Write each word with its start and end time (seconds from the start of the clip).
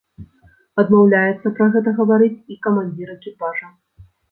Адмаўляецца 0.83 1.51
пра 1.59 1.67
гэта 1.77 1.95
гаварыць 2.01 2.41
і 2.55 2.59
камандзір 2.67 3.15
экіпажа. 3.19 3.73